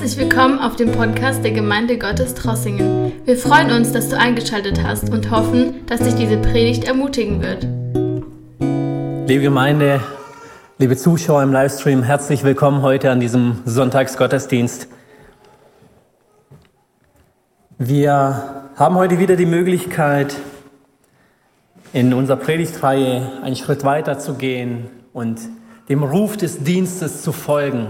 [0.00, 3.14] Herzlich willkommen auf dem Podcast der Gemeinde Gottes Trossingen.
[3.24, 7.66] Wir freuen uns, dass du eingeschaltet hast und hoffen, dass dich diese Predigt ermutigen wird.
[9.28, 10.00] Liebe Gemeinde,
[10.78, 14.86] liebe Zuschauer im Livestream, herzlich willkommen heute an diesem Sonntagsgottesdienst.
[17.78, 20.36] Wir haben heute wieder die Möglichkeit,
[21.92, 25.40] in unserer Predigtreihe einen Schritt weiter zu gehen und
[25.88, 27.88] dem Ruf des Dienstes zu folgen.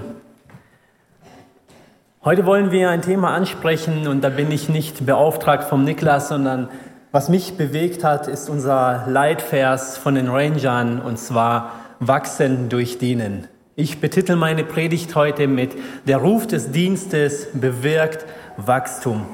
[2.29, 6.69] Heute wollen wir ein Thema ansprechen und da bin ich nicht beauftragt vom Niklas, sondern
[7.11, 13.49] was mich bewegt hat, ist unser Leitvers von den Rangern und zwar Wachsen durch Dienen.
[13.77, 15.71] Ich betitel meine Predigt heute mit
[16.07, 18.27] Der Ruf des Dienstes bewirkt
[18.59, 19.25] Wachstum.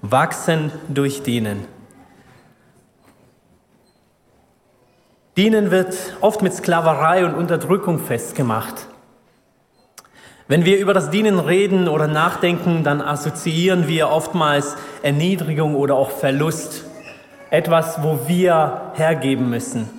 [0.00, 1.66] Wachsen durch Dienen.
[5.36, 8.88] Dienen wird oft mit Sklaverei und Unterdrückung festgemacht.
[10.48, 16.10] Wenn wir über das Dienen reden oder nachdenken, dann assoziieren wir oftmals Erniedrigung oder auch
[16.10, 16.84] Verlust.
[17.50, 19.90] Etwas, wo wir hergeben müssen.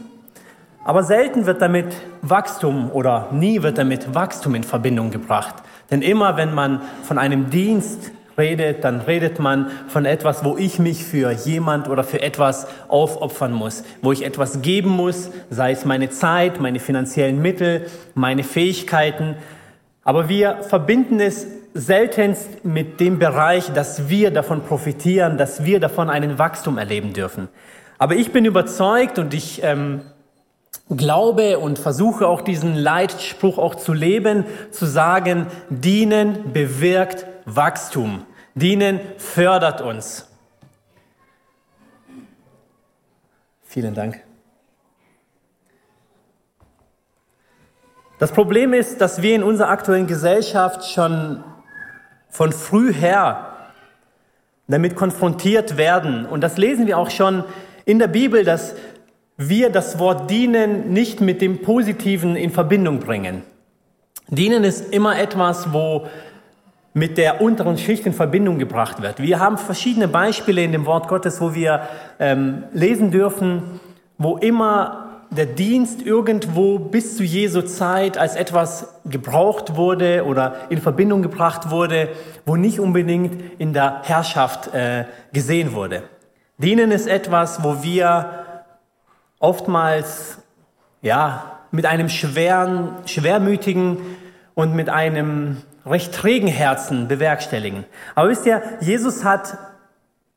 [0.86, 1.88] Aber selten wird damit
[2.22, 5.56] Wachstum oder nie wird damit Wachstum in Verbindung gebracht.
[5.92, 10.80] Denn immer wenn man von einem Dienst redet, dann redet man von etwas, wo ich
[10.80, 15.84] mich für jemand oder für etwas aufopfern muss, wo ich etwas geben muss, sei es
[15.84, 19.36] meine Zeit, meine finanziellen Mittel, meine Fähigkeiten,
[20.08, 26.10] aber wir verbinden es seltenst mit dem Bereich, dass wir davon profitieren, dass wir davon
[26.10, 27.50] einen Wachstum erleben dürfen.
[27.98, 30.00] Aber ich bin überzeugt und ich ähm,
[30.90, 38.24] glaube und versuche auch diesen Leitspruch auch zu leben, zu sagen, dienen bewirkt Wachstum.
[38.56, 40.30] Dienen fördert uns.
[43.66, 44.27] Vielen Dank.
[48.20, 51.44] Das Problem ist, dass wir in unserer aktuellen Gesellschaft schon
[52.30, 53.54] von früh her
[54.68, 56.26] damit konfrontiert werden.
[56.26, 57.44] Und das lesen wir auch schon
[57.86, 58.76] in der Bibel, dass
[59.38, 63.44] wir das Wort dienen nicht mit dem Positiven in Verbindung bringen.
[64.30, 66.08] Dienen ist immer etwas, wo
[66.94, 69.22] mit der unteren Schicht in Verbindung gebracht wird.
[69.22, 71.88] Wir haben verschiedene Beispiele in dem Wort Gottes, wo wir
[72.20, 73.80] ähm, lesen dürfen,
[74.18, 75.07] wo immer
[75.38, 81.70] der Dienst irgendwo bis zu Jesu Zeit als etwas gebraucht wurde oder in Verbindung gebracht
[81.70, 82.10] wurde,
[82.46, 86.04] wo nicht unbedingt in der Herrschaft äh, gesehen wurde.
[86.58, 88.46] Dienen ist etwas, wo wir
[89.40, 90.40] oftmals
[91.02, 93.98] ja mit einem schweren, schwermütigen
[94.56, 97.86] und mit einem recht trägen Herzen bewerkstelligen.
[98.16, 99.58] Aber wisst ihr, Jesus hat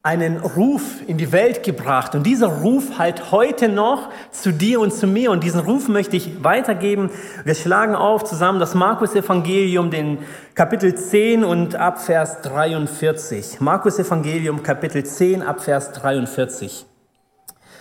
[0.02, 4.94] einen Ruf in die Welt gebracht und dieser Ruf halt heute noch zu dir und
[4.94, 7.10] zu mir und diesen Ruf möchte ich weitergeben.
[7.44, 10.20] Wir schlagen auf zusammen das Markus Evangelium, den
[10.54, 13.60] Kapitel 10 und ab Vers 43.
[13.60, 16.86] Markus Evangelium Kapitel 10 ab Vers 43.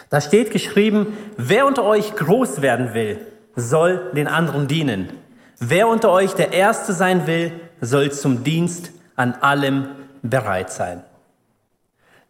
[0.09, 3.19] Da steht geschrieben, wer unter euch groß werden will,
[3.56, 5.09] soll den anderen dienen.
[5.58, 9.88] Wer unter euch der Erste sein will, soll zum Dienst an allem
[10.22, 11.03] bereit sein.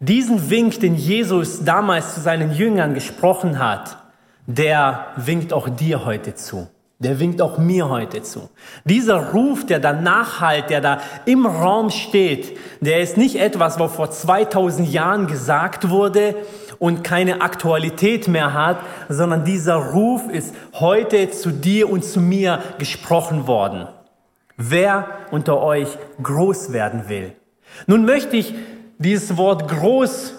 [0.02, 3.98] Diesen Wink, den Jesus damals zu seinen Jüngern gesprochen hat,
[4.46, 6.68] der winkt auch dir heute zu.
[6.98, 8.48] Der winkt auch mir heute zu.
[8.86, 13.92] Dieser Ruf, der da nachhalt, der da im Raum steht, der ist nicht etwas, was
[13.92, 16.34] vor 2000 Jahren gesagt wurde
[16.78, 18.78] und keine Aktualität mehr hat,
[19.10, 23.86] sondern dieser Ruf ist heute zu dir und zu mir gesprochen worden.
[24.56, 25.88] Wer unter euch
[26.22, 27.34] groß werden will.
[27.86, 28.54] Nun möchte ich
[29.00, 30.34] dieses Wort groß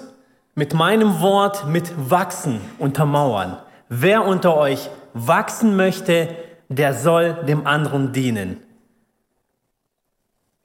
[0.53, 3.57] mit meinem Wort mit wachsen untermauern.
[3.89, 6.29] Wer unter euch wachsen möchte,
[6.69, 8.57] der soll dem anderen dienen.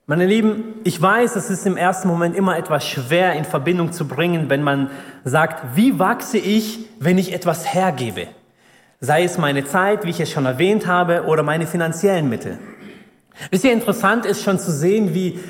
[0.05, 4.07] Meine Lieben, ich weiß, es ist im ersten Moment immer etwas schwer in Verbindung zu
[4.07, 4.91] bringen, wenn man
[5.25, 8.29] sagt, wie wachse ich, wenn ich etwas hergebe?
[9.01, 12.59] Sei es meine Zeit, wie ich es schon erwähnt habe, oder meine finanziellen Mittel.
[13.51, 15.41] Wisst ihr, interessant ist schon zu sehen, wie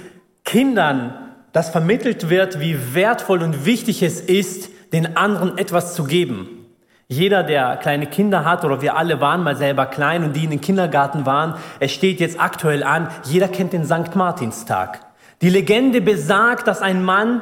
[0.45, 1.26] Kindern
[1.57, 6.67] dass vermittelt wird, wie wertvoll und wichtig es ist, den anderen etwas zu geben.
[7.09, 10.51] Jeder, der kleine Kinder hat oder wir alle waren mal selber klein und die in
[10.51, 14.15] den Kindergarten waren, es steht jetzt aktuell an, jeder kennt den St.
[14.15, 15.01] Martinstag.
[15.41, 17.41] Die Legende besagt, dass ein Mann,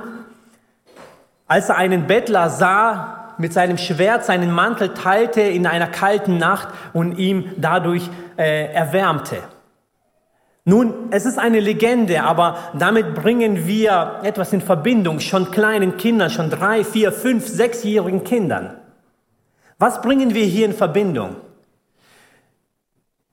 [1.49, 6.69] als er einen Bettler sah, mit seinem Schwert seinen Mantel teilte in einer kalten Nacht
[6.93, 9.39] und ihm dadurch äh, erwärmte.
[10.67, 16.31] Nun, es ist eine Legende, aber damit bringen wir etwas in Verbindung, schon kleinen Kindern,
[16.31, 18.79] schon drei, vier, fünf, sechsjährigen Kindern.
[19.79, 21.37] Was bringen wir hier in Verbindung?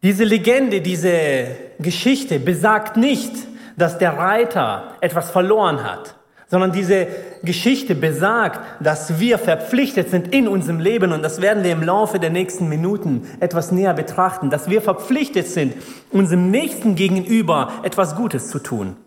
[0.04, 1.48] Diese Legende, diese
[1.80, 3.34] Geschichte besagt nicht,
[3.78, 6.16] dass der Reiter etwas verloren hat,
[6.52, 7.08] sondern diese
[7.44, 12.20] Geschichte besagt, dass wir verpflichtet sind in unserem Leben, und das werden wir im Laufe
[12.20, 15.74] der nächsten Minuten etwas näher betrachten, dass wir verpflichtet sind,
[16.12, 18.98] unserem Nächsten gegenüber etwas Gutes zu tun.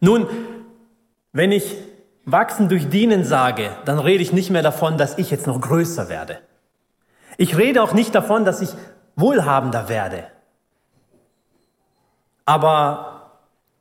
[0.00, 0.26] Nun,
[1.32, 1.76] wenn ich
[2.24, 6.08] wachsen durch Dienen sage, dann rede ich nicht mehr davon, dass ich jetzt noch größer
[6.08, 6.40] werde.
[7.36, 8.70] Ich rede auch nicht davon, dass ich
[9.14, 10.24] wohlhabender werde.
[12.44, 13.15] Aber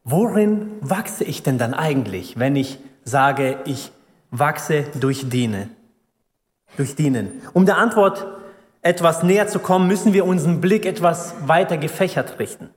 [0.08, 3.92] Worin wachse ich denn dann eigentlich, wenn ich sage, ich
[4.30, 5.76] wachse durch Dienen?
[6.78, 7.42] Durch Dienen.
[7.54, 8.28] Um der Antwort
[8.84, 12.70] etwas näher zu kommen, müssen wir unseren Blick etwas weiter gefächert richten.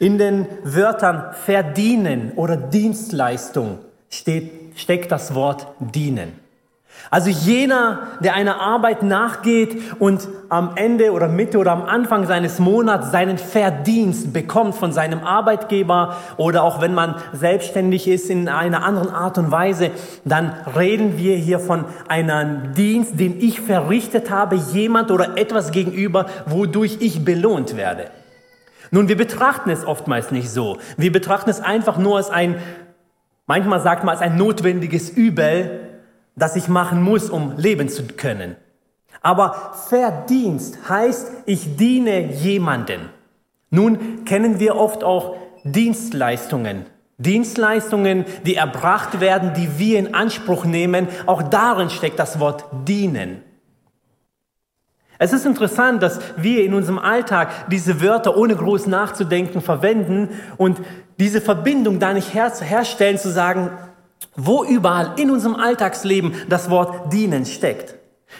[0.00, 3.78] In den Wörtern verdienen oder Dienstleistung
[4.10, 6.32] steht, steckt das Wort dienen.
[7.10, 12.58] Also jener, der einer Arbeit nachgeht und am Ende oder Mitte oder am Anfang seines
[12.58, 18.84] Monats seinen Verdienst bekommt von seinem Arbeitgeber oder auch wenn man selbstständig ist in einer
[18.84, 19.90] anderen Art und Weise,
[20.24, 26.26] dann reden wir hier von einem Dienst, den ich verrichtet habe, jemand oder etwas gegenüber,
[26.46, 28.06] wodurch ich belohnt werde.
[28.90, 30.78] Nun, wir betrachten es oftmals nicht so.
[30.96, 32.56] Wir betrachten es einfach nur als ein,
[33.46, 35.83] manchmal sagt man als ein notwendiges Übel,
[36.36, 38.56] das ich machen muss, um leben zu können.
[39.22, 43.08] Aber Verdienst heißt, ich diene jemanden.
[43.70, 46.86] Nun kennen wir oft auch Dienstleistungen.
[47.16, 51.08] Dienstleistungen, die erbracht werden, die wir in Anspruch nehmen.
[51.26, 53.42] Auch darin steckt das Wort dienen.
[55.18, 60.80] Es ist interessant, dass wir in unserem Alltag diese Wörter ohne groß nachzudenken verwenden und
[61.20, 63.70] diese Verbindung da nicht her herstellen, zu sagen,
[64.36, 67.94] wo überall in unserem Alltagsleben das Wort dienen steckt.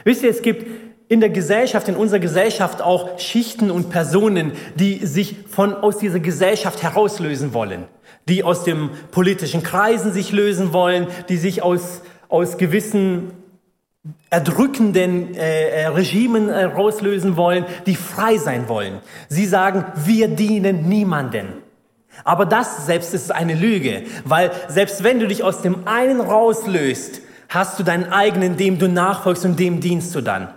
[0.04, 0.66] Wisst ihr, es gibt
[1.08, 6.20] in der Gesellschaft, in unserer Gesellschaft auch Schichten und Personen, die sich von, aus dieser
[6.20, 7.84] Gesellschaft herauslösen wollen,
[8.28, 13.32] die aus dem politischen Kreisen sich lösen wollen, die sich aus, aus gewissen
[14.30, 18.98] erdrückenden äh, äh Regimen äh, rauslösen wollen, die frei sein wollen.
[19.28, 21.63] Sie sagen, wir dienen niemanden.
[22.22, 27.20] Aber das selbst ist eine Lüge, weil selbst wenn du dich aus dem einen rauslöst,
[27.48, 30.48] hast du deinen eigenen, dem du nachfolgst und dem dienst du dann.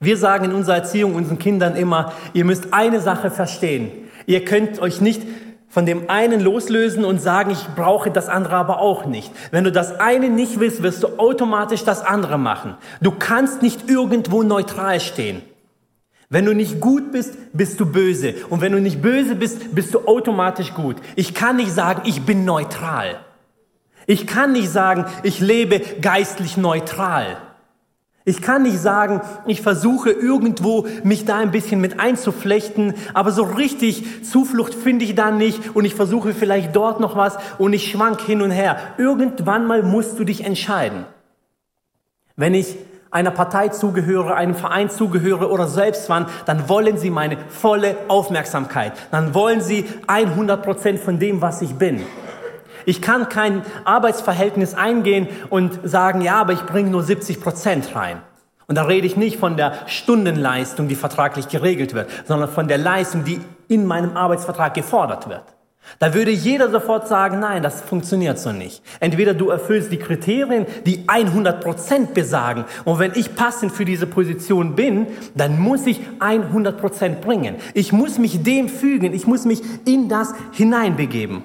[0.00, 3.90] Wir sagen in unserer Erziehung unseren Kindern immer, ihr müsst eine Sache verstehen.
[4.26, 5.22] Ihr könnt euch nicht
[5.68, 9.32] von dem einen loslösen und sagen, ich brauche das andere aber auch nicht.
[9.52, 12.74] Wenn du das eine nicht willst, wirst du automatisch das andere machen.
[13.00, 15.40] Du kannst nicht irgendwo neutral stehen.
[16.32, 18.34] Wenn du nicht gut bist, bist du böse.
[18.48, 20.96] Und wenn du nicht böse bist, bist du automatisch gut.
[21.14, 23.20] Ich kann nicht sagen, ich bin neutral.
[24.06, 27.36] Ich kann nicht sagen, ich lebe geistlich neutral.
[28.24, 33.42] Ich kann nicht sagen, ich versuche irgendwo mich da ein bisschen mit einzuflechten, aber so
[33.42, 37.90] richtig Zuflucht finde ich da nicht und ich versuche vielleicht dort noch was und ich
[37.90, 38.78] schwank hin und her.
[38.96, 41.04] Irgendwann mal musst du dich entscheiden.
[42.36, 42.78] Wenn ich
[43.12, 48.94] einer Partei zugehöre, einem Verein zugehöre oder selbst wann, dann wollen sie meine volle Aufmerksamkeit.
[49.10, 52.02] Dann wollen sie 100 Prozent von dem, was ich bin.
[52.84, 58.18] Ich kann kein Arbeitsverhältnis eingehen und sagen, ja, aber ich bringe nur 70 Prozent rein.
[58.66, 62.78] Und da rede ich nicht von der Stundenleistung, die vertraglich geregelt wird, sondern von der
[62.78, 65.44] Leistung, die in meinem Arbeitsvertrag gefordert wird.
[65.98, 68.82] Da würde jeder sofort sagen, nein, das funktioniert so nicht.
[69.00, 74.06] Entweder du erfüllst die Kriterien, die 100 Prozent besagen, und wenn ich passend für diese
[74.06, 77.56] Position bin, dann muss ich 100 Prozent bringen.
[77.74, 81.44] Ich muss mich dem fügen, ich muss mich in das hineinbegeben.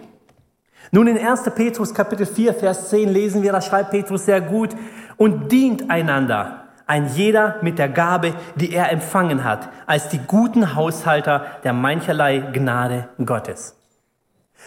[0.92, 1.44] Nun in 1.
[1.56, 4.70] Petrus Kapitel 4, Vers 10 lesen wir, da schreibt Petrus sehr gut,
[5.18, 10.76] und dient einander, ein jeder mit der Gabe, die er empfangen hat, als die guten
[10.76, 13.77] Haushalter der mancherlei Gnade Gottes.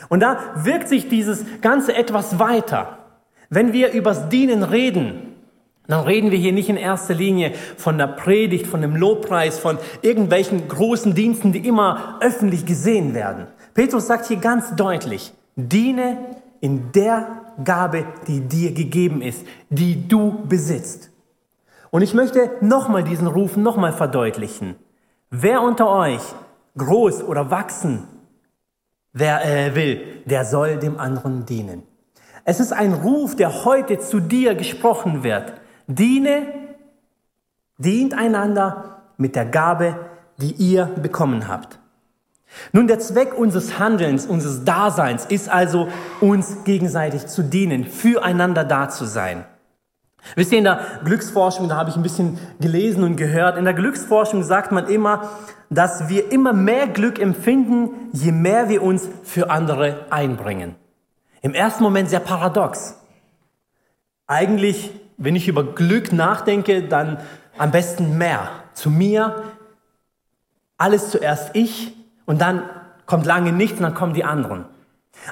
[0.09, 2.99] Und da wirkt sich dieses Ganze etwas weiter.
[3.49, 5.31] Wenn wir übers Dienen reden,
[5.87, 9.79] dann reden wir hier nicht in erster Linie von der Predigt, von dem Lobpreis, von
[10.03, 13.49] irgendwelchen großen Diensten, die immer öffentlich gesehen werden.
[13.75, 16.17] Petrus sagt hier ganz deutlich, diene
[16.61, 17.27] in der
[17.65, 21.11] Gabe, die dir gegeben ist, die du besitzt.
[21.91, 24.77] Und ich möchte nochmal diesen Ruf nochmal verdeutlichen.
[25.31, 26.23] Wer unter euch
[26.77, 28.07] groß oder wachsen
[29.13, 31.83] Wer äh, will, der soll dem anderen dienen.
[32.45, 35.53] Es ist ein Ruf, der heute zu dir gesprochen wird.
[35.87, 36.47] Diene,
[37.79, 39.97] dient einander mit der Gabe,
[40.39, 41.79] die ihr bekommen habt.
[42.73, 45.89] Nun, der Zweck unseres Handelns, unseres Daseins ist also,
[46.21, 49.45] uns gegenseitig zu dienen, füreinander da zu sein.
[50.35, 53.75] Wisst ihr, in der Glücksforschung, da habe ich ein bisschen gelesen und gehört, in der
[53.75, 55.31] Glücksforschung sagt man immer,
[55.71, 60.75] dass wir immer mehr Glück empfinden, je mehr wir uns für andere einbringen.
[61.43, 62.97] Im ersten Moment sehr paradox.
[64.27, 67.19] Eigentlich, wenn ich über Glück nachdenke, dann
[67.57, 68.49] am besten mehr.
[68.75, 69.43] Zu mir,
[70.77, 71.95] alles zuerst ich
[72.27, 72.63] und dann
[73.07, 74.65] kommt lange nichts und dann kommen die anderen.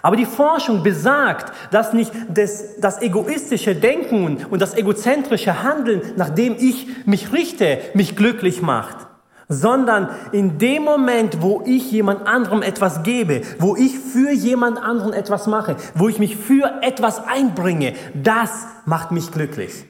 [0.03, 6.31] Aber die Forschung besagt, dass nicht das, das egoistische Denken und das egozentrische Handeln, nach
[6.31, 9.07] dem ich mich richte, mich glücklich macht,
[9.49, 15.15] sondern in dem Moment, wo ich jemand anderem etwas gebe, wo ich für jemand anderen
[15.15, 19.87] etwas mache, wo ich mich für etwas einbringe, das macht mich glücklich.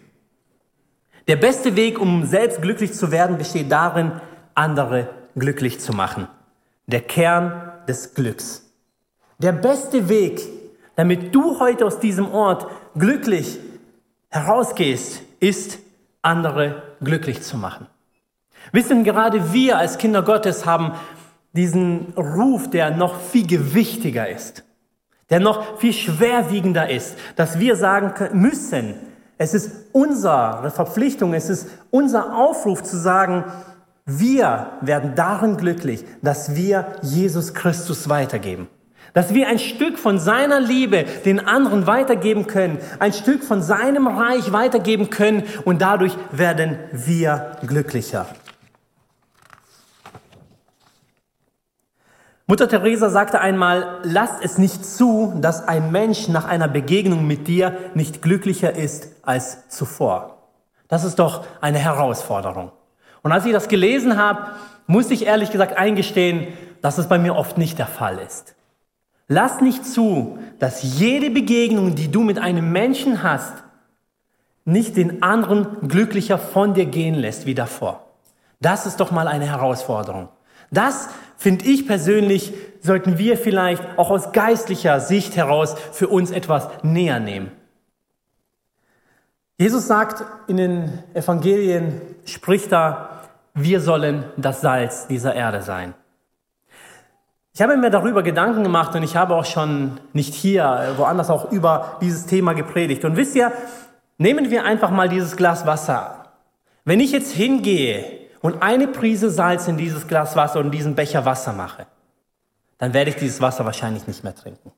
[1.27, 4.13] Der beste Weg, um selbst glücklich zu werden, besteht darin,
[4.55, 6.29] andere glücklich zu machen.
[6.87, 8.68] Der Kern des Glücks.
[9.41, 10.43] Der beste Weg,
[10.97, 12.67] damit du heute aus diesem Ort
[12.97, 13.61] glücklich
[14.31, 15.79] herausgehst, ist,
[16.23, 17.87] andere glücklich zu machen.
[18.73, 20.93] Wissen, gerade wir als Kinder Gottes haben
[21.53, 24.65] diesen Ruf, der noch viel gewichtiger ist,
[25.31, 28.95] der noch viel schwerwiegender ist, dass wir sagen müssen,
[29.39, 33.45] es ist unsere Verpflichtung, es ist unser Aufruf zu sagen,
[34.05, 38.67] wir werden darin glücklich, dass wir Jesus Christus weitergeben.
[39.15, 44.07] Dass wir ein Stück von seiner Liebe den anderen weitergeben können, ein Stück von seinem
[44.07, 48.27] Reich weitergeben können und dadurch werden wir glücklicher.
[52.51, 57.47] Mutter Teresa sagte einmal, lasst es nicht zu, dass ein Mensch nach einer Begegnung mit
[57.47, 60.39] dir nicht glücklicher ist als zuvor.
[60.89, 62.73] Das ist doch eine Herausforderung.
[63.23, 64.53] Und als ich das gelesen habe,
[64.87, 66.49] musste ich ehrlich gesagt eingestehen,
[66.81, 68.55] dass es bei mir oft nicht der Fall ist.
[69.29, 73.53] Lass nicht zu, dass jede Begegnung, die du mit einem Menschen hast,
[74.65, 78.07] nicht den anderen glücklicher von dir gehen lässt wie davor.
[78.61, 80.29] Das ist doch mal eine Herausforderung.
[80.71, 86.69] Das finde ich persönlich, sollten wir vielleicht auch aus geistlicher Sicht heraus für uns etwas
[86.83, 87.51] näher nehmen.
[89.59, 93.23] Jesus sagt in den Evangelien, spricht da,
[93.55, 95.95] wir sollen das Salz dieser Erde sein.
[97.59, 101.51] Ich habe mir darüber Gedanken gemacht und ich habe auch schon nicht hier, woanders auch
[101.51, 103.05] über dieses Thema gepredigt.
[103.05, 103.51] Und wisst ihr,
[104.17, 106.27] nehmen wir einfach mal dieses Glas Wasser.
[106.85, 111.25] Wenn ich jetzt hingehe und eine Prise Salz in dieses Glas Wasser und diesen Becher
[111.25, 111.89] Wasser mache,
[112.79, 114.71] dann werde ich dieses Wasser wahrscheinlich nicht mehr trinken.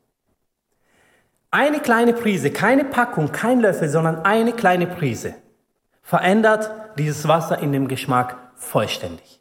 [1.50, 5.34] Eine kleine Prise, keine Packung, kein Löffel, sondern eine kleine Prise
[6.00, 9.39] verändert dieses Wasser in dem Geschmack vollständig.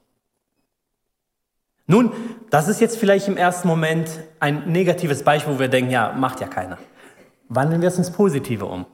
[1.89, 2.11] Nun,
[2.51, 6.39] das ist jetzt vielleicht im ersten Moment ein negatives Beispiel, wo wir denken, ja, macht
[6.39, 6.77] ja keiner.
[7.47, 8.85] Wandeln wir es ins Positive um.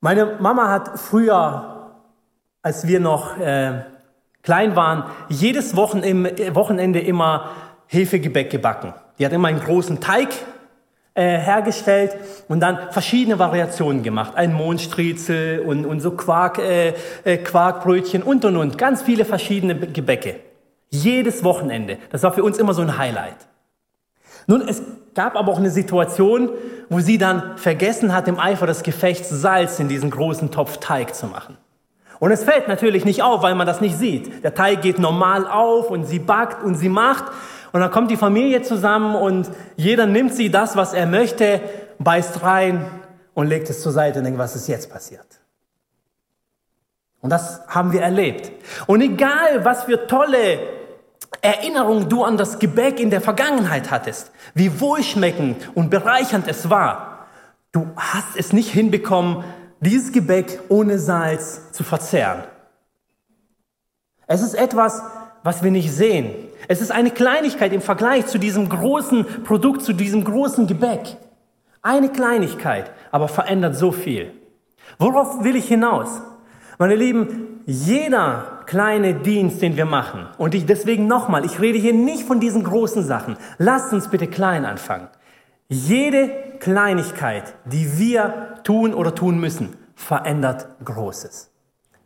[0.00, 1.90] Meine Mama hat früher,
[2.62, 3.82] als wir noch äh,
[4.42, 7.50] klein waren, jedes Wochenende immer
[7.86, 8.94] Hefegebäck gebacken.
[9.18, 10.30] Die hat immer einen großen Teig
[11.12, 12.16] äh, hergestellt
[12.48, 14.36] und dann verschiedene Variationen gemacht.
[14.36, 18.78] Ein Mondstriezel und, und so Quark, äh, äh, Quarkbrötchen und und und.
[18.78, 20.40] Ganz viele verschiedene Gebäcke.
[20.90, 21.98] Jedes Wochenende.
[22.10, 23.36] Das war für uns immer so ein Highlight.
[24.46, 24.82] Nun, es
[25.14, 26.50] gab aber auch eine Situation,
[26.88, 31.14] wo sie dann vergessen hat, im Eifer des Gefechts Salz in diesen großen Topf Teig
[31.14, 31.56] zu machen.
[32.18, 34.44] Und es fällt natürlich nicht auf, weil man das nicht sieht.
[34.44, 37.24] Der Teig geht normal auf und sie backt und sie macht.
[37.72, 41.60] Und dann kommt die Familie zusammen und jeder nimmt sie das, was er möchte,
[41.98, 42.84] beißt rein
[43.32, 45.26] und legt es zur Seite und denkt, was ist jetzt passiert?
[47.20, 48.50] Und das haben wir erlebt.
[48.86, 50.58] Und egal, was für tolle
[51.42, 57.26] Erinnerungen du an das Gebäck in der Vergangenheit hattest, wie wohlschmeckend und bereichernd es war,
[57.72, 59.44] du hast es nicht hinbekommen,
[59.80, 62.44] dieses Gebäck ohne Salz zu verzehren.
[64.26, 65.02] Es ist etwas,
[65.42, 66.34] was wir nicht sehen.
[66.68, 71.16] Es ist eine Kleinigkeit im Vergleich zu diesem großen Produkt, zu diesem großen Gebäck.
[71.82, 74.32] Eine Kleinigkeit, aber verändert so viel.
[74.98, 76.20] Worauf will ich hinaus?
[76.78, 81.92] Meine Lieben, jeder kleine Dienst, den wir machen, und ich deswegen nochmal, ich rede hier
[81.92, 83.36] nicht von diesen großen Sachen.
[83.58, 85.08] Lasst uns bitte klein anfangen.
[85.68, 91.50] Jede Kleinigkeit, die wir tun oder tun müssen, verändert Großes.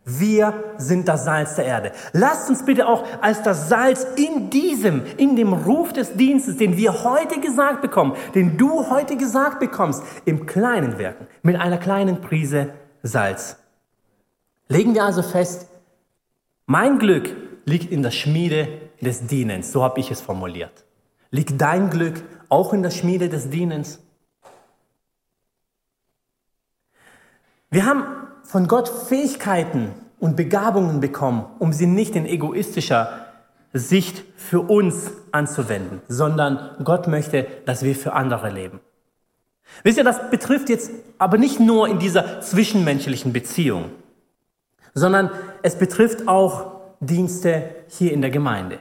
[0.07, 1.93] Wir sind das Salz der Erde.
[2.15, 6.79] Lasst uns bitte auch als das Salz in diesem, in dem Ruf des Dienstes, den
[6.79, 12.23] wir heute gesagt bekommen, den du heute gesagt bekommst, im Kleinen wirken, mit einer kleinen
[12.23, 12.71] Prise
[13.03, 13.57] Salz.
[14.69, 15.69] Legen wir also fest,
[16.67, 18.69] mein Glück liegt in der Schmiede
[19.01, 20.85] des Dienens, so habe ich es formuliert.
[21.31, 24.01] Liegt dein Glück auch in der Schmiede des Dienens?
[27.71, 28.05] Wir haben
[28.45, 33.27] von Gott Fähigkeiten und Begabungen bekommen, um sie nicht in egoistischer
[33.73, 38.81] Sicht für uns anzuwenden, sondern Gott möchte, dass wir für andere leben.
[39.83, 43.91] Wisst ihr, das betrifft jetzt aber nicht nur in dieser zwischenmenschlichen Beziehung,
[44.95, 45.31] sondern
[45.63, 48.79] es betrifft auch Dienste hier in der Gemeinde.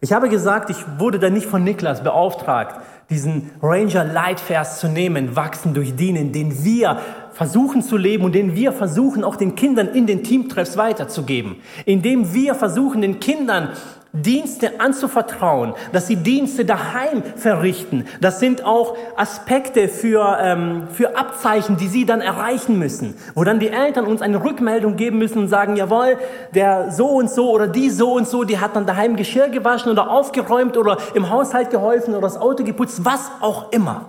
[0.00, 5.74] Ich habe gesagt, ich wurde da nicht von Niklas beauftragt, diesen Ranger-Leitvers zu nehmen, wachsen
[5.74, 6.98] durch Dienen, den wir
[7.32, 11.56] versuchen zu leben und den wir versuchen auch den Kindern in den Teamtreffs weiterzugeben,
[11.86, 13.70] indem wir versuchen den Kindern
[14.22, 18.04] Dienste anzuvertrauen, dass sie Dienste daheim verrichten.
[18.20, 23.60] Das sind auch Aspekte für, ähm, für Abzeichen, die sie dann erreichen müssen, wo dann
[23.60, 26.18] die Eltern uns eine Rückmeldung geben müssen und sagen, jawohl,
[26.54, 29.90] der so und so oder die so und so, die hat dann daheim Geschirr gewaschen
[29.90, 34.06] oder aufgeräumt oder im Haushalt geholfen oder das Auto geputzt, was auch immer.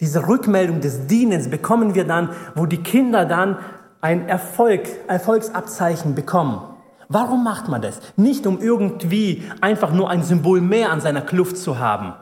[0.00, 3.58] Diese Rückmeldung des Dienens bekommen wir dann, wo die Kinder dann
[4.00, 6.71] ein Erfolg, Erfolgsabzeichen bekommen.
[7.12, 8.00] Warum macht man das?
[8.16, 12.14] Nicht um irgendwie einfach nur ein Symbol mehr an seiner Kluft zu haben.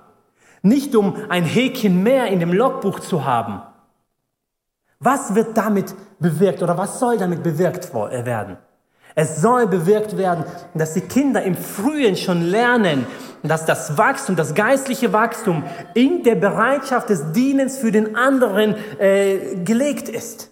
[0.63, 3.63] Nicht um ein Häkchen mehr in dem Logbuch zu haben.
[4.99, 8.57] Was wird damit bewirkt oder was soll damit bewirkt äh, werden?
[9.15, 10.45] Es soll bewirkt werden,
[10.75, 13.07] dass die Kinder im Frühen schon lernen,
[13.45, 15.63] dass das Wachstum, das geistliche Wachstum
[15.95, 20.51] in der Bereitschaft des Dienens für den anderen äh, gelegt ist.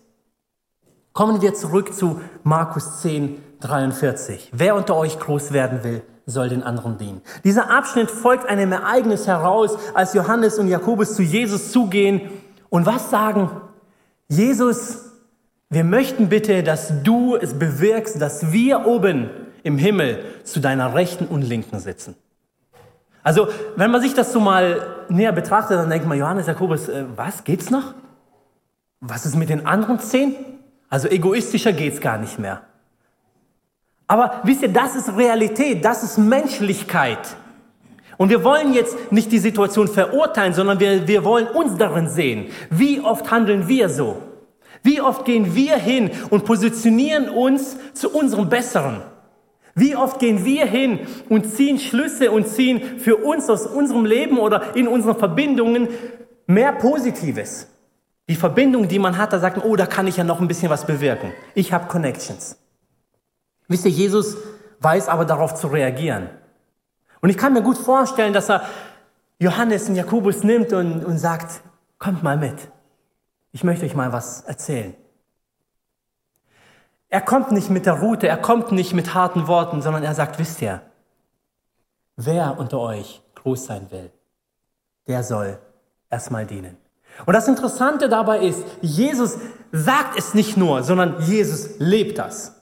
[1.12, 4.50] Kommen wir zurück zu Markus 10, 43.
[4.53, 7.23] Wer unter euch groß werden will, soll den anderen dienen.
[7.45, 12.21] Dieser Abschnitt folgt einem Ereignis heraus, als Johannes und Jakobus zu Jesus zugehen
[12.69, 13.50] und was sagen?
[14.29, 15.07] Jesus,
[15.71, 19.31] wir möchten bitte, dass du es bewirkst, dass wir oben
[19.62, 22.15] im Himmel zu deiner Rechten und Linken sitzen.
[23.23, 27.05] Also, wenn man sich das so mal näher betrachtet, dann denkt man, Johannes, Jakobus, äh,
[27.17, 27.95] was geht's noch?
[29.00, 30.35] Was ist mit den anderen zehn?
[30.88, 32.62] Also egoistischer geht's gar nicht mehr.
[34.09, 37.37] Aber wisst ihr, das ist Realität, das ist Menschlichkeit.
[38.17, 42.47] Und wir wollen jetzt nicht die Situation verurteilen, sondern wir, wir wollen uns darin sehen.
[42.71, 44.21] Wie oft handeln wir so?
[44.82, 49.02] Wie oft gehen wir hin und positionieren uns zu unserem Besseren?
[49.75, 54.39] Wie oft gehen wir hin und ziehen Schlüsse und ziehen für uns aus unserem Leben
[54.39, 55.89] oder in unseren Verbindungen
[56.47, 57.69] mehr Positives?
[58.28, 60.49] Die Verbindung, die man hat, da sagt man, oh, da kann ich ja noch ein
[60.49, 61.32] bisschen was bewirken.
[61.54, 62.56] Ich habe Connections.
[63.69, 64.37] Wisst ihr, Jesus
[64.81, 66.31] weiß aber darauf zu reagieren.
[67.21, 68.63] Und ich kann mir gut vorstellen, dass er
[69.39, 71.61] Johannes und Jakobus nimmt und, und sagt,
[71.99, 72.57] kommt mal mit.
[73.52, 74.95] Ich möchte euch mal was erzählen.
[77.09, 80.39] Er kommt nicht mit der Route, er kommt nicht mit harten Worten, sondern er sagt,
[80.39, 80.83] wisst ihr,
[82.17, 84.11] wer unter euch groß sein will,
[85.07, 85.59] der soll
[86.11, 86.76] erstmal dienen.
[87.25, 89.39] Und das Interessante dabei ist, Jesus
[89.73, 92.57] sagt es nicht nur, sondern Jesus lebt das.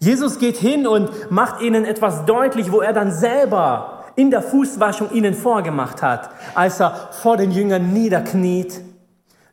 [0.00, 5.12] Jesus geht hin und macht ihnen etwas deutlich, wo er dann selber in der Fußwaschung
[5.12, 8.80] ihnen vorgemacht hat, als er vor den Jüngern niederkniet,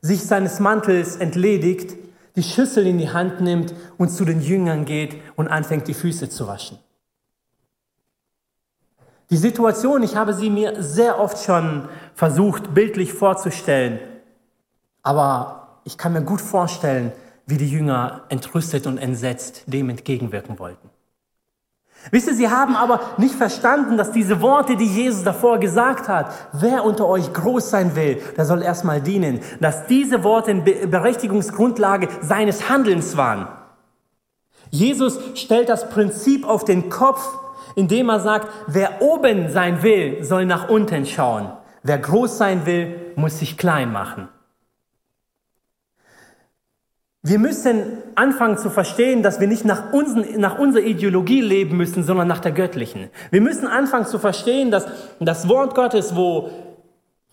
[0.02, 1.96] sich seines Mantels entledigt,
[2.36, 6.30] die Schüssel in die Hand nimmt und zu den Jüngern geht und anfängt, die Füße
[6.30, 6.78] zu waschen.
[9.32, 14.00] Die Situation, ich habe sie mir sehr oft schon versucht, bildlich vorzustellen,
[15.02, 17.12] aber ich kann mir gut vorstellen,
[17.46, 20.90] wie die Jünger entrüstet und entsetzt dem entgegenwirken wollten.
[22.12, 26.32] Wisst ihr, sie haben aber nicht verstanden, dass diese Worte, die Jesus davor gesagt hat,
[26.54, 32.08] wer unter euch groß sein will, der soll erstmal dienen, dass diese Worte eine Berechtigungsgrundlage
[32.22, 33.48] seines Handelns waren.
[34.70, 37.28] Jesus stellt das Prinzip auf den Kopf,
[37.76, 41.52] indem er sagt, wer oben sein will, soll nach unten schauen.
[41.82, 44.28] Wer groß sein will, muss sich klein machen.
[47.28, 47.82] Wir müssen
[48.14, 52.38] anfangen zu verstehen, dass wir nicht nach, unseren, nach unserer Ideologie leben müssen, sondern nach
[52.38, 53.10] der göttlichen.
[53.32, 54.86] Wir müssen anfangen zu verstehen, dass
[55.20, 56.52] das Wort Gottes, wo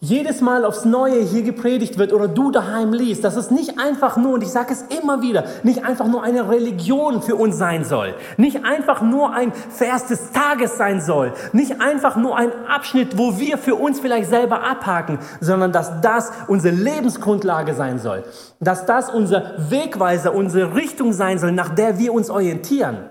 [0.05, 4.17] jedes Mal aufs Neue hier gepredigt wird oder du daheim liest, dass es nicht einfach
[4.17, 7.85] nur, und ich sage es immer wieder, nicht einfach nur eine Religion für uns sein
[7.85, 13.17] soll, nicht einfach nur ein Vers des Tages sein soll, nicht einfach nur ein Abschnitt,
[13.17, 18.25] wo wir für uns vielleicht selber abhaken, sondern dass das unsere Lebensgrundlage sein soll,
[18.59, 23.09] dass das unser Wegweiser, unsere Richtung sein soll, nach der wir uns orientieren.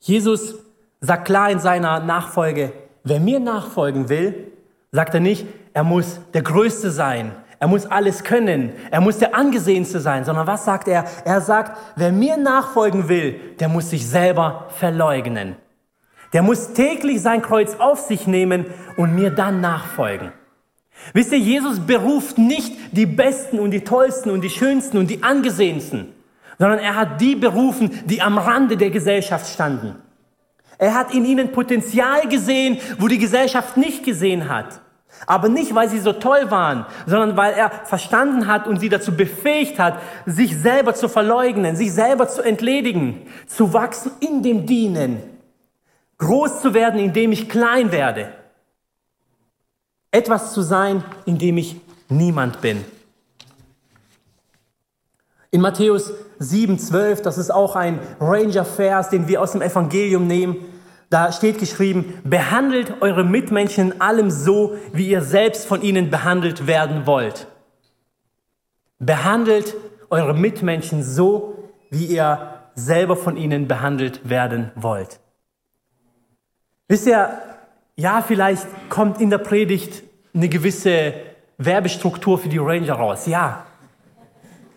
[0.00, 0.56] Jesus
[1.00, 2.72] sagt klar in seiner Nachfolge,
[3.04, 4.50] Wer mir nachfolgen will,
[4.90, 9.34] sagt er nicht, er muss der Größte sein, er muss alles können, er muss der
[9.34, 11.04] Angesehenste sein, sondern was sagt er?
[11.24, 15.56] Er sagt, wer mir nachfolgen will, der muss sich selber verleugnen.
[16.32, 20.32] Der muss täglich sein Kreuz auf sich nehmen und mir dann nachfolgen.
[21.12, 25.22] Wisst ihr, Jesus beruft nicht die Besten und die Tollsten und die Schönsten und die
[25.22, 26.12] Angesehensten,
[26.58, 29.96] sondern er hat die berufen, die am Rande der Gesellschaft standen.
[30.78, 34.80] Er hat in ihnen Potenzial gesehen, wo die Gesellschaft nicht gesehen hat.
[35.26, 39.16] Aber nicht, weil sie so toll waren, sondern weil er verstanden hat und sie dazu
[39.16, 45.22] befähigt hat, sich selber zu verleugnen, sich selber zu entledigen, zu wachsen in dem Dienen,
[46.18, 48.32] groß zu werden, indem ich klein werde,
[50.10, 51.76] etwas zu sein, indem ich
[52.08, 52.84] niemand bin.
[55.50, 60.56] In Matthäus 7,12, das ist auch ein Ranger-Vers, den wir aus dem Evangelium nehmen,
[61.14, 66.66] da steht geschrieben, behandelt eure Mitmenschen in allem so, wie ihr selbst von ihnen behandelt
[66.66, 67.46] werden wollt.
[68.98, 69.76] Behandelt
[70.10, 75.20] eure Mitmenschen so, wie ihr selber von ihnen behandelt werden wollt.
[76.88, 77.30] Wisst ihr,
[77.94, 80.02] ja, vielleicht kommt in der Predigt
[80.34, 81.14] eine gewisse
[81.58, 83.26] Werbestruktur für die Ranger raus.
[83.26, 83.66] Ja.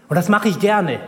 [0.08, 1.00] Und das mache ich gerne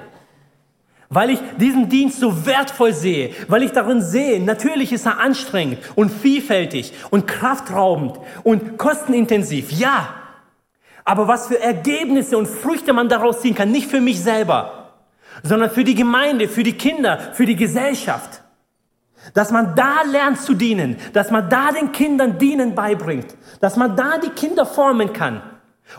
[1.09, 5.79] weil ich diesen Dienst so wertvoll sehe, weil ich darin sehe, natürlich ist er anstrengend
[5.95, 10.13] und vielfältig und kraftraubend und kostenintensiv, ja.
[11.03, 14.91] Aber was für Ergebnisse und Früchte man daraus ziehen kann, nicht für mich selber,
[15.41, 18.43] sondern für die Gemeinde, für die Kinder, für die Gesellschaft.
[19.33, 23.95] Dass man da lernt zu dienen, dass man da den Kindern dienen beibringt, dass man
[23.95, 25.41] da die Kinder formen kann.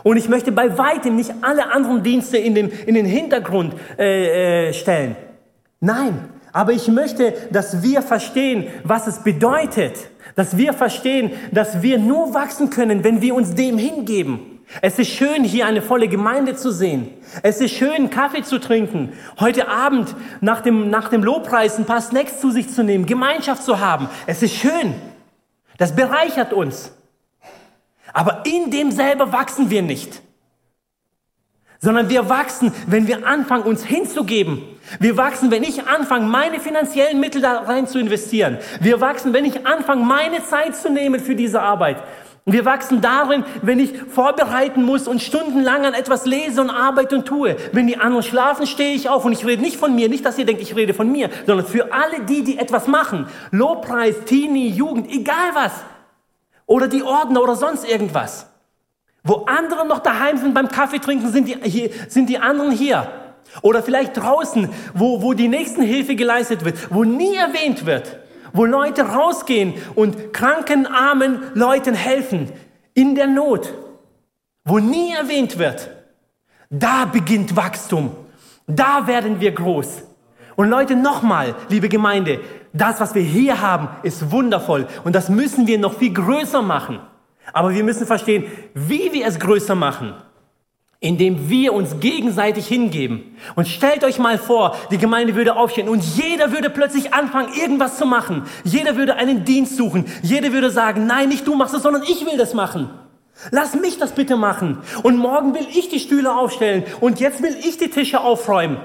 [0.03, 4.69] Und ich möchte bei weitem nicht alle anderen Dienste in den, in den Hintergrund äh,
[4.69, 5.15] äh, stellen.
[5.79, 9.95] Nein, aber ich möchte, dass wir verstehen, was es bedeutet.
[10.35, 14.51] Dass wir verstehen, dass wir nur wachsen können, wenn wir uns dem hingeben.
[14.81, 17.09] Es ist schön, hier eine volle Gemeinde zu sehen.
[17.43, 19.11] Es ist schön, Kaffee zu trinken.
[19.39, 23.63] Heute Abend nach dem, nach dem Lobpreis ein paar Snacks zu sich zu nehmen, Gemeinschaft
[23.63, 24.07] zu haben.
[24.27, 24.95] Es ist schön.
[25.77, 26.93] Das bereichert uns.
[28.13, 30.21] Aber in dem selber wachsen wir nicht.
[31.79, 34.61] Sondern wir wachsen, wenn wir anfangen, uns hinzugeben.
[34.99, 38.59] Wir wachsen, wenn ich anfange, meine finanziellen Mittel da rein zu investieren.
[38.79, 42.03] Wir wachsen, wenn ich anfange, meine Zeit zu nehmen für diese Arbeit.
[42.45, 47.27] Wir wachsen darin, wenn ich vorbereiten muss und stundenlang an etwas lese und arbeite und
[47.27, 47.55] tue.
[47.71, 50.39] Wenn die anderen schlafen, stehe ich auf und ich rede nicht von mir, nicht, dass
[50.39, 53.27] ihr denkt, ich rede von mir, sondern für alle die, die etwas machen.
[53.51, 55.71] Lobpreis, Teenie, Jugend, egal was
[56.71, 58.47] oder die Ordner oder sonst irgendwas.
[59.23, 63.11] Wo andere noch daheim sind beim Kaffee trinken, sind die, hier, sind die anderen hier.
[63.61, 68.19] Oder vielleicht draußen, wo, wo die Nächstenhilfe geleistet wird, wo nie erwähnt wird,
[68.53, 72.49] wo Leute rausgehen und kranken, armen Leuten helfen,
[72.93, 73.73] in der Not,
[74.63, 75.89] wo nie erwähnt wird.
[76.69, 78.11] Da beginnt Wachstum.
[78.65, 80.03] Da werden wir groß.
[80.55, 82.39] Und Leute, nochmal, liebe Gemeinde,
[82.73, 86.99] das, was wir hier haben, ist wundervoll und das müssen wir noch viel größer machen.
[87.53, 90.13] Aber wir müssen verstehen, wie wir es größer machen,
[90.99, 93.35] indem wir uns gegenseitig hingeben.
[93.55, 97.97] Und stellt euch mal vor, die Gemeinde würde aufstehen und jeder würde plötzlich anfangen, irgendwas
[97.97, 98.43] zu machen.
[98.63, 100.05] Jeder würde einen Dienst suchen.
[100.21, 102.89] Jeder würde sagen, nein, nicht du machst es, sondern ich will das machen.
[103.49, 104.77] Lass mich das bitte machen.
[105.01, 108.77] Und morgen will ich die Stühle aufstellen und jetzt will ich die Tische aufräumen.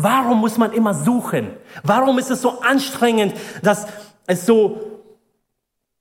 [0.00, 1.50] Warum muss man immer suchen?
[1.82, 3.88] Warum ist es so anstrengend, dass
[4.28, 5.02] es so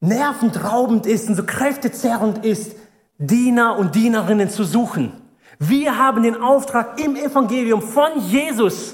[0.01, 2.75] nerventraubend ist und so kräftezerrend ist,
[3.17, 5.13] Diener und Dienerinnen zu suchen?
[5.57, 8.93] Wir haben den Auftrag im Evangelium von Jesus.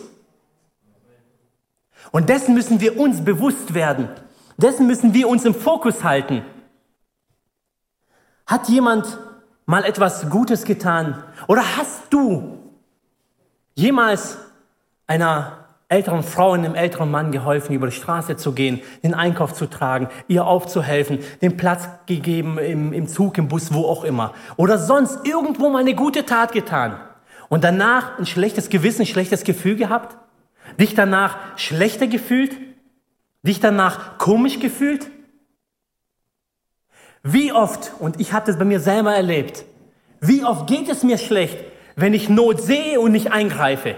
[2.11, 4.07] Und dessen müssen wir uns bewusst werden.
[4.55, 6.45] Dessen müssen wir uns im Fokus halten.
[8.47, 9.19] Hat jemand
[9.65, 11.21] mal etwas Gutes getan?
[11.49, 12.57] Oder hast du
[13.75, 14.37] jemals
[15.07, 19.53] einer älteren Frau und einem älteren Mann geholfen, über die Straße zu gehen, den Einkauf
[19.53, 24.33] zu tragen, ihr aufzuhelfen, den Platz gegeben im, im Zug, im Bus, wo auch immer.
[24.57, 26.99] Oder sonst irgendwo mal eine gute Tat getan.
[27.49, 30.17] Und danach ein schlechtes Gewissen, ein schlechtes Gefühl gehabt?
[30.79, 32.57] Dich danach schlechter gefühlt?
[33.43, 35.11] Dich danach komisch gefühlt?
[37.21, 39.65] Wie oft, und ich habe das bei mir selber erlebt,
[40.19, 41.57] wie oft geht es mir schlecht,
[41.95, 43.95] wenn ich Not sehe und nicht eingreife?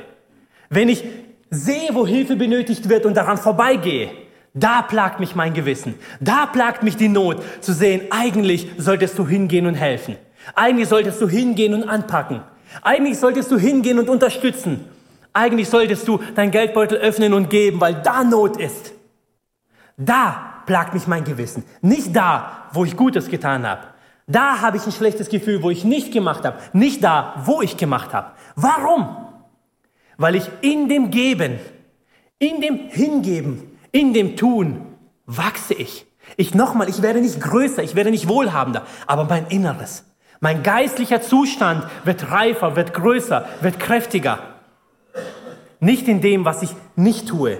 [0.70, 1.04] Wenn ich
[1.50, 4.12] sehe, wo Hilfe benötigt wird und daran vorbeigehe,
[4.54, 5.96] da plagt mich mein Gewissen.
[6.20, 10.16] Da plagt mich die Not zu sehen, eigentlich solltest du hingehen und helfen.
[10.54, 12.42] Eigentlich solltest du hingehen und anpacken.
[12.82, 14.86] Eigentlich solltest du hingehen und unterstützen.
[15.34, 18.94] Eigentlich solltest du dein Geldbeutel öffnen und geben, weil da Not ist.
[19.98, 21.64] Da plagt mich mein Gewissen.
[21.82, 23.82] Nicht da, wo ich Gutes getan habe.
[24.28, 26.58] Da habe ich ein schlechtes Gefühl, wo ich nicht gemacht habe.
[26.74, 28.32] Nicht da, wo ich gemacht habe.
[28.56, 29.25] Warum?
[30.18, 31.60] Weil ich in dem Geben,
[32.40, 34.86] in dem Hingeben, in dem Tun
[35.26, 36.06] wachse ich.
[36.38, 40.04] Ich nochmal, ich werde nicht größer, ich werde nicht wohlhabender, aber mein Inneres,
[40.42, 44.40] Mein geistlicher Zustand wird reifer, wird größer, wird kräftiger.
[45.80, 47.60] Nicht in dem, was ich nicht tue.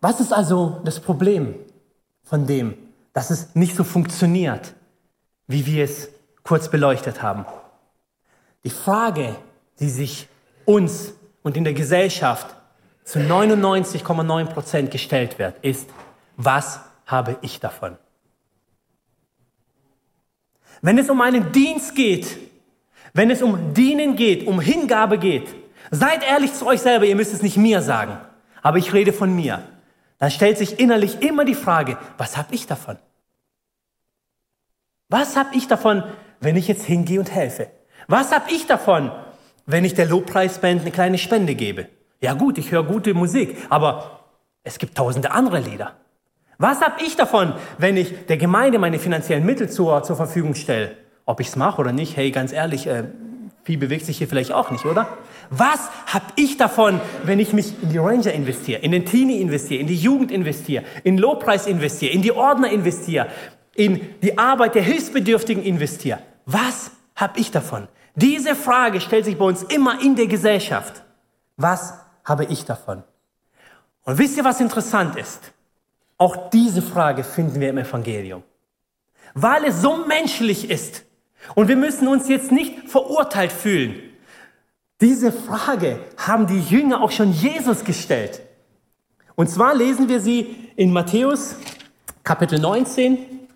[0.00, 1.54] Was ist also das Problem
[2.22, 2.74] von dem,
[3.12, 4.74] dass es nicht so funktioniert,
[5.46, 6.08] wie wir es
[6.42, 7.44] kurz beleuchtet haben?
[8.64, 9.36] Die Frage,
[9.78, 10.28] die sich
[10.64, 12.54] uns und in der Gesellschaft
[13.04, 15.88] zu 99,9 Prozent gestellt wird, ist,
[16.36, 17.96] was habe ich davon?
[20.82, 22.38] Wenn es um einen Dienst geht,
[23.12, 25.54] wenn es um Dienen geht, um Hingabe geht,
[25.90, 28.18] seid ehrlich zu euch selber, ihr müsst es nicht mir sagen,
[28.62, 29.62] aber ich rede von mir.
[30.18, 32.98] Dann stellt sich innerlich immer die Frage, was habe ich davon?
[35.08, 36.04] Was habe ich davon,
[36.40, 37.70] wenn ich jetzt hingehe und helfe?
[38.10, 39.12] Was habe ich davon,
[39.66, 41.86] wenn ich der Lobpreisband eine kleine Spende gebe?
[42.20, 44.22] Ja gut, ich höre gute Musik, aber
[44.64, 45.92] es gibt tausende andere Lieder.
[46.58, 50.96] Was habe ich davon, wenn ich der Gemeinde meine finanziellen Mittel zur, zur Verfügung stelle?
[51.24, 53.04] Ob ich es mache oder nicht, hey, ganz ehrlich, äh,
[53.62, 55.06] viel bewegt sich hier vielleicht auch nicht, oder?
[55.50, 59.82] Was habe ich davon, wenn ich mich in die Ranger investiere, in den Teenie investiere,
[59.82, 63.28] in die Jugend investiere, in Lobpreis investiere, in die Ordner investiere,
[63.76, 66.18] in die Arbeit der Hilfsbedürftigen investiere?
[66.44, 67.86] Was habe ich davon?
[68.14, 71.02] Diese Frage stellt sich bei uns immer in der Gesellschaft.
[71.56, 71.94] Was
[72.24, 73.02] habe ich davon?
[74.04, 75.52] Und wisst ihr, was interessant ist?
[76.18, 78.42] Auch diese Frage finden wir im Evangelium.
[79.34, 81.04] Weil es so menschlich ist.
[81.54, 83.94] Und wir müssen uns jetzt nicht verurteilt fühlen.
[85.00, 88.42] Diese Frage haben die Jünger auch schon Jesus gestellt.
[89.34, 91.56] Und zwar lesen wir sie in Matthäus
[92.22, 93.48] Kapitel 19.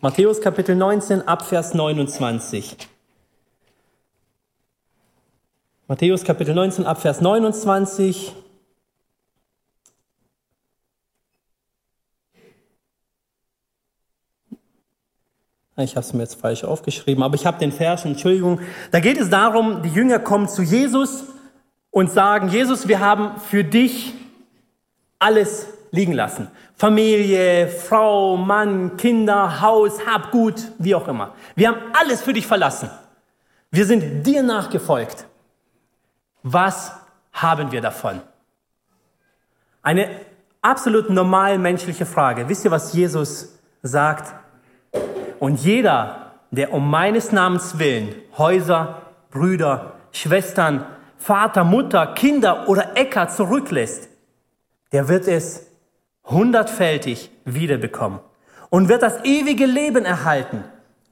[0.00, 2.76] Matthäus Kapitel 19 ab Vers 29.
[5.92, 8.32] Matthäus Kapitel 19 ab Vers 29.
[15.76, 18.60] Ich habe es mir jetzt falsch aufgeschrieben, aber ich habe den Vers, Entschuldigung.
[18.90, 21.24] Da geht es darum, die Jünger kommen zu Jesus
[21.90, 24.14] und sagen, Jesus, wir haben für dich
[25.18, 26.48] alles liegen lassen.
[26.74, 31.34] Familie, Frau, Mann, Kinder, Haus, Habgut, wie auch immer.
[31.54, 32.88] Wir haben alles für dich verlassen.
[33.70, 35.26] Wir sind dir nachgefolgt.
[36.42, 36.92] Was
[37.32, 38.20] haben wir davon?
[39.82, 40.08] Eine
[40.60, 42.48] absolut normal menschliche Frage.
[42.48, 44.34] Wisst ihr, was Jesus sagt?
[45.38, 50.84] Und jeder, der um meines Namens willen Häuser, Brüder, Schwestern,
[51.16, 54.08] Vater, Mutter, Kinder oder Äcker zurücklässt,
[54.92, 55.66] der wird es
[56.24, 58.20] hundertfältig wiederbekommen
[58.70, 60.64] und wird das ewige Leben erhalten.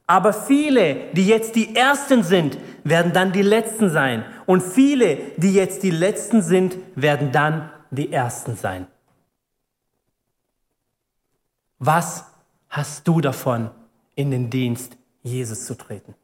[0.07, 4.25] Aber viele, die jetzt die Ersten sind, werden dann die Letzten sein.
[4.47, 8.87] Und viele, die jetzt die Letzten sind, werden dann die Ersten sein.
[11.79, 12.25] Was
[12.69, 13.71] hast du davon,
[14.15, 16.15] in den Dienst Jesus zu treten?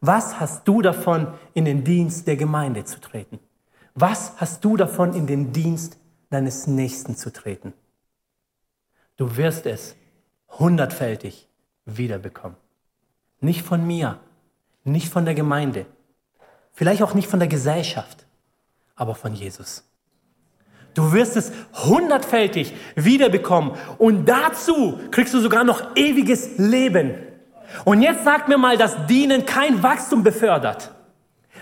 [0.00, 3.38] Was hast du davon, in den Dienst der Gemeinde zu treten?
[3.94, 5.96] Was hast du davon, in den Dienst
[6.28, 7.72] deines Nächsten zu treten?
[9.16, 9.96] Du wirst es
[10.58, 11.48] hundertfältig
[11.86, 12.56] wiederbekommen.
[13.40, 14.20] Nicht von mir,
[14.84, 15.86] nicht von der Gemeinde,
[16.72, 18.26] vielleicht auch nicht von der Gesellschaft,
[18.96, 19.84] aber von Jesus.
[20.94, 23.72] Du wirst es hundertfältig wiederbekommen.
[23.98, 27.14] Und dazu kriegst du sogar noch ewiges Leben.
[27.84, 30.92] Und jetzt sag mir mal, dass Dienen kein Wachstum befördert.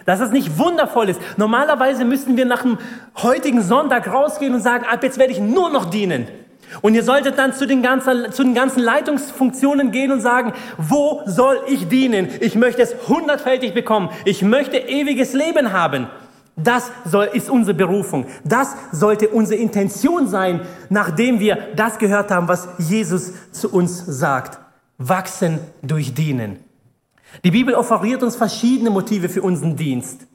[0.04, 1.20] Dass das nicht wundervoll ist.
[1.38, 2.78] Normalerweise müssten wir nach dem
[3.22, 6.28] heutigen Sonntag rausgehen und sagen, ab jetzt werde ich nur noch dienen.
[6.80, 11.22] Und ihr solltet dann zu den, ganzen, zu den ganzen Leitungsfunktionen gehen und sagen, wo
[11.26, 12.28] soll ich dienen?
[12.40, 14.10] Ich möchte es hundertfältig bekommen.
[14.24, 16.08] Ich möchte ewiges Leben haben.
[16.56, 18.26] Das soll, ist unsere Berufung.
[18.44, 24.58] Das sollte unsere Intention sein, nachdem wir das gehört haben, was Jesus zu uns sagt.
[24.98, 26.58] Wachsen durch Dienen.
[27.44, 30.26] Die Bibel offeriert uns verschiedene Motive für unseren Dienst.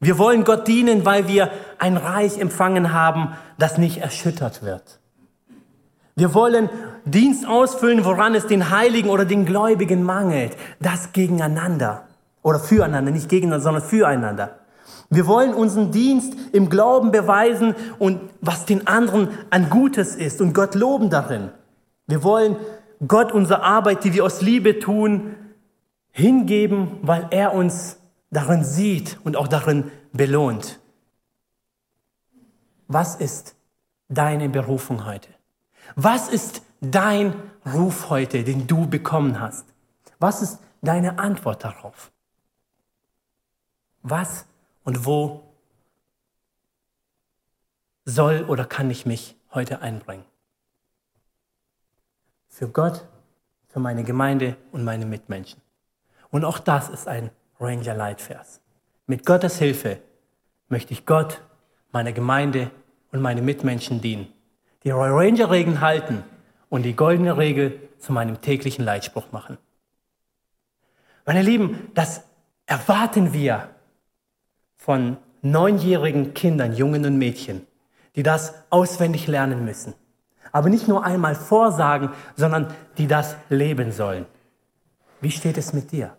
[0.00, 4.99] Wir wollen Gott dienen, weil wir ein Reich empfangen haben, das nicht erschüttert wird.
[6.20, 6.68] Wir wollen
[7.06, 10.54] Dienst ausfüllen, woran es den Heiligen oder den Gläubigen mangelt.
[10.78, 12.08] Das gegeneinander.
[12.42, 14.58] Oder füreinander, nicht gegeneinander, sondern füreinander.
[15.08, 20.52] Wir wollen unseren Dienst im Glauben beweisen und was den anderen an Gutes ist und
[20.52, 21.52] Gott loben darin.
[22.06, 22.56] Wir wollen
[23.08, 25.36] Gott unsere Arbeit, die wir aus Liebe tun,
[26.10, 27.96] hingeben, weil er uns
[28.30, 30.80] darin sieht und auch darin belohnt.
[32.88, 33.54] Was ist
[34.10, 35.39] deine Berufung heute?
[35.96, 37.34] Was ist dein
[37.66, 39.66] Ruf heute, den du bekommen hast?
[40.18, 42.10] Was ist deine Antwort darauf?
[44.02, 44.46] Was
[44.84, 45.54] und wo
[48.04, 50.24] soll oder kann ich mich heute einbringen?
[52.48, 53.06] Für Gott
[53.70, 55.60] für meine Gemeinde und meine Mitmenschen.
[56.30, 58.60] Und auch das ist ein Ranger-Leitvers.
[59.06, 59.98] Mit Gottes Hilfe
[60.68, 61.40] möchte ich Gott,
[61.92, 62.70] meiner Gemeinde
[63.12, 64.32] und meine Mitmenschen dienen.
[64.84, 66.24] Die Roy Ranger-Regeln halten
[66.70, 69.58] und die goldene Regel zu meinem täglichen Leitspruch machen.
[71.26, 72.22] Meine Lieben, das
[72.66, 73.68] erwarten wir
[74.76, 77.66] von neunjährigen Kindern, Jungen und Mädchen,
[78.16, 79.94] die das auswendig lernen müssen.
[80.52, 84.26] Aber nicht nur einmal vorsagen, sondern die das leben sollen.
[85.20, 86.16] Wie steht es mit dir?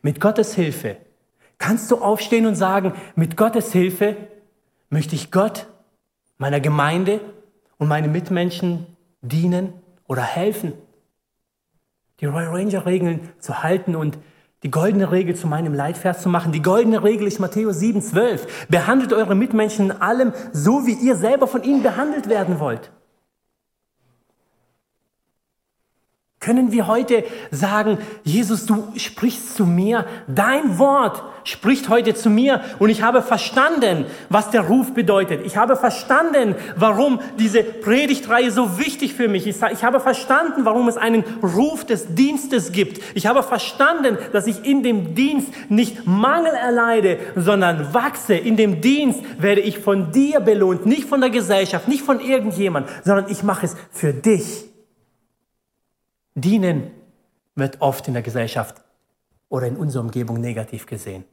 [0.00, 0.96] Mit Gottes Hilfe
[1.58, 4.16] kannst du aufstehen und sagen, mit Gottes Hilfe
[4.88, 5.66] möchte ich Gott,
[6.38, 7.20] meiner Gemeinde
[7.82, 8.86] und meinen Mitmenschen
[9.22, 9.72] dienen
[10.06, 10.72] oder helfen.
[12.20, 14.18] Die Royal Ranger Regeln zu halten und
[14.62, 16.52] die goldene Regel zu meinem Leitvers zu machen.
[16.52, 18.68] Die goldene Regel ist Matthäus 7, 12.
[18.68, 22.92] Behandelt eure Mitmenschen in allem so, wie ihr selber von ihnen behandelt werden wollt.
[26.42, 32.62] Können wir heute sagen, Jesus, du sprichst zu mir, dein Wort spricht heute zu mir
[32.80, 35.46] und ich habe verstanden, was der Ruf bedeutet.
[35.46, 39.62] Ich habe verstanden, warum diese Predigtreihe so wichtig für mich ist.
[39.72, 43.00] Ich habe verstanden, warum es einen Ruf des Dienstes gibt.
[43.14, 48.34] Ich habe verstanden, dass ich in dem Dienst nicht Mangel erleide, sondern wachse.
[48.34, 52.88] In dem Dienst werde ich von dir belohnt, nicht von der Gesellschaft, nicht von irgendjemand,
[53.04, 54.71] sondern ich mache es für dich.
[56.34, 56.90] Dienen
[57.54, 58.82] wird oft in der Gesellschaft
[59.48, 61.24] oder in unserer Umgebung negativ gesehen.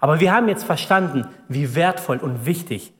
[0.00, 2.92] Aber wir haben jetzt verstanden, wie wertvoll und wichtig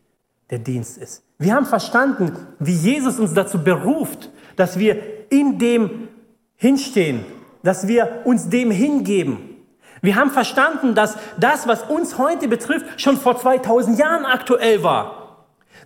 [0.50, 1.24] der Dienst ist.
[1.38, 6.08] Wir haben verstanden, wie Jesus uns dazu beruft, dass wir in dem
[6.56, 7.24] hinstehen,
[7.62, 9.50] dass wir uns dem hingeben.
[10.00, 15.23] Wir haben verstanden, dass das, was uns heute betrifft, schon vor 2000 Jahren aktuell war.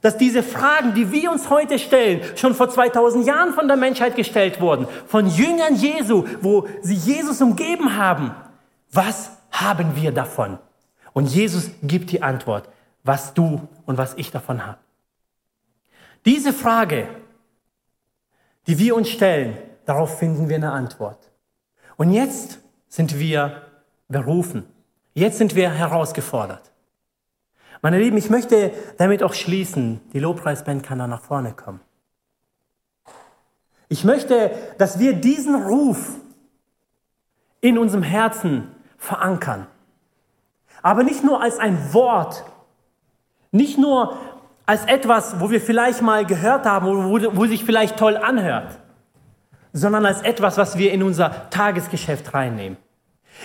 [0.01, 4.17] Dass diese Fragen, die wir uns heute stellen, schon vor 2000 Jahren von der Menschheit
[4.17, 8.35] gestellt wurden, von Jüngern Jesu, wo sie Jesus umgeben haben.
[8.93, 10.59] Was haben wir davon?
[11.13, 12.69] Und Jesus gibt die Antwort,
[13.03, 14.79] was du und was ich davon habe.
[16.25, 17.09] Diese Frage,
[18.67, 19.57] die wir uns stellen,
[19.87, 21.31] darauf finden wir eine Antwort.
[21.97, 23.63] Und jetzt sind wir
[24.09, 24.65] berufen.
[25.15, 26.71] Jetzt sind wir herausgefordert.
[27.81, 30.01] Meine Lieben, ich möchte damit auch schließen.
[30.13, 31.81] Die Lobpreisband kann da nach vorne kommen.
[33.89, 36.17] Ich möchte, dass wir diesen Ruf
[37.61, 39.67] in unserem Herzen verankern.
[40.83, 42.45] Aber nicht nur als ein Wort,
[43.51, 44.17] nicht nur
[44.67, 48.79] als etwas, wo wir vielleicht mal gehört haben, wo, wo sich vielleicht toll anhört,
[49.73, 52.77] sondern als etwas, was wir in unser Tagesgeschäft reinnehmen.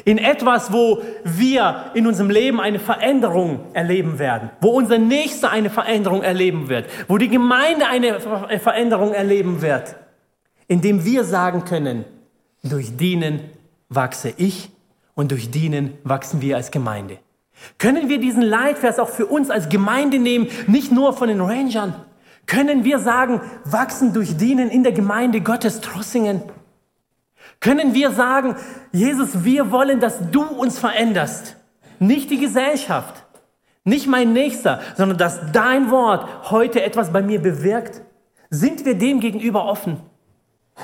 [0.06, 5.70] In etwas, wo wir in unserem Leben eine Veränderung erleben werden, wo unser Nächster eine
[5.70, 8.20] Veränderung erleben wird, wo die Gemeinde eine
[8.60, 9.96] Veränderung erleben wird,
[10.68, 12.06] indem wir sagen können,
[12.64, 13.42] durch Dienen
[13.90, 14.70] wachse ich
[15.16, 17.20] und durch Dienen wachsen wir als Gemeinde.
[17.78, 21.94] Können wir diesen Leitvers auch für uns als Gemeinde nehmen, nicht nur von den Rangern?
[22.46, 26.42] Können wir sagen, wachsen durch Dienen in der Gemeinde Gottes Trossingen?
[27.64, 28.58] Können wir sagen,
[28.92, 31.56] Jesus, wir wollen, dass du uns veränderst.
[31.98, 33.24] Nicht die Gesellschaft,
[33.86, 38.02] nicht mein Nächster, sondern dass dein Wort heute etwas bei mir bewirkt.
[38.50, 40.02] Sind wir dem gegenüber offen?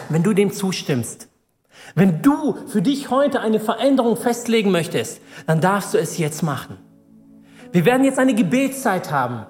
[0.08, 1.28] Wenn du dem zustimmst,
[1.96, 6.78] wenn du für dich heute eine Veränderung festlegen möchtest, dann darfst du es jetzt machen.
[7.74, 9.46] Wir werden jetzt eine Gebetszeit haben.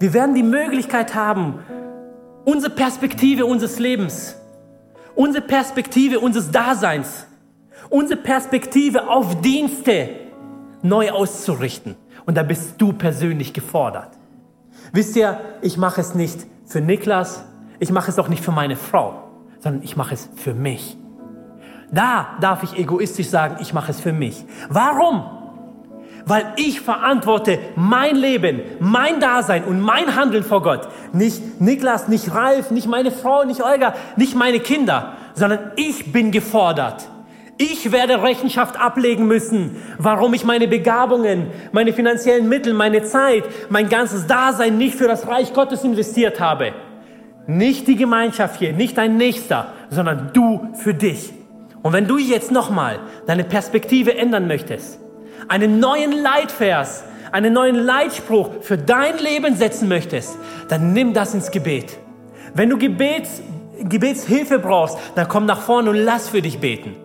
[0.00, 1.60] Wir werden die Möglichkeit haben,
[2.44, 4.36] unsere Perspektive unseres Lebens
[5.18, 7.26] unsere Perspektive unseres Daseins,
[7.90, 10.10] unsere Perspektive auf Dienste
[10.82, 11.96] neu auszurichten.
[12.24, 14.10] Und da bist du persönlich gefordert.
[14.92, 17.44] Wisst ihr, ich mache es nicht für Niklas,
[17.80, 19.24] ich mache es auch nicht für meine Frau,
[19.58, 20.96] sondern ich mache es für mich.
[21.90, 24.44] Da darf ich egoistisch sagen, ich mache es für mich.
[24.68, 25.37] Warum?
[26.26, 30.88] Weil ich verantworte mein Leben, mein Dasein und mein Handeln vor Gott.
[31.12, 36.30] Nicht Niklas, nicht Ralf, nicht meine Frau, nicht Olga, nicht meine Kinder, sondern ich bin
[36.30, 37.08] gefordert.
[37.60, 43.88] Ich werde Rechenschaft ablegen müssen, warum ich meine Begabungen, meine finanziellen Mittel, meine Zeit, mein
[43.88, 46.72] ganzes Dasein nicht für das Reich Gottes investiert habe.
[47.48, 51.32] Nicht die Gemeinschaft hier, nicht dein Nächster, sondern du für dich.
[51.82, 55.00] Und wenn du jetzt nochmal deine Perspektive ändern möchtest,
[55.46, 60.36] einen neuen Leitvers, einen neuen Leitspruch für dein Leben setzen möchtest,
[60.68, 61.98] dann nimm das ins Gebet.
[62.54, 63.42] Wenn du Gebets,
[63.80, 66.96] Gebetshilfe brauchst, dann komm nach vorne und lass für dich beten.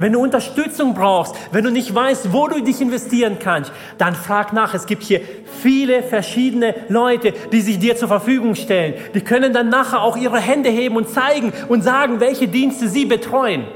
[0.00, 4.54] Wenn du Unterstützung brauchst, wenn du nicht weißt, wo du dich investieren kannst, dann frag
[4.54, 4.72] nach.
[4.72, 5.20] Es gibt hier
[5.60, 8.94] viele verschiedene Leute, die sich dir zur Verfügung stellen.
[9.12, 13.04] Die können dann nachher auch ihre Hände heben und zeigen und sagen, welche Dienste sie
[13.04, 13.66] betreuen.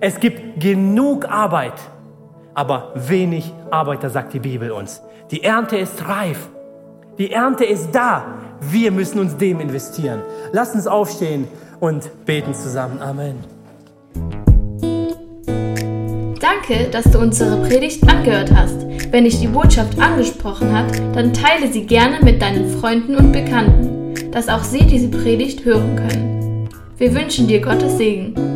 [0.00, 1.74] Es gibt genug Arbeit,
[2.56, 5.02] aber wenig Arbeiter, sagt die Bibel uns.
[5.30, 6.48] Die Ernte ist reif.
[7.18, 8.24] Die Ernte ist da.
[8.60, 10.22] Wir müssen uns dem investieren.
[10.52, 11.46] Lass uns aufstehen
[11.80, 13.00] und beten zusammen.
[13.00, 13.36] Amen.
[16.40, 18.86] Danke, dass du unsere Predigt angehört hast.
[19.10, 24.14] Wenn dich die Botschaft angesprochen hat, dann teile sie gerne mit deinen Freunden und Bekannten,
[24.32, 26.68] dass auch sie diese Predigt hören können.
[26.96, 28.55] Wir wünschen dir Gottes Segen.